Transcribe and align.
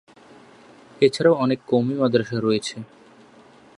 এছাড়াও 1.01 1.35
অনেক 1.35 1.59
কওমি 1.67 1.95
মাদরাসা 1.95 2.37
রয়েছে। 2.39 2.75